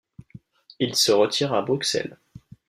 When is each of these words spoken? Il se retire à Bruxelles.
Il 0.79 0.95
se 0.95 1.11
retire 1.11 1.53
à 1.53 1.61
Bruxelles. 1.61 2.17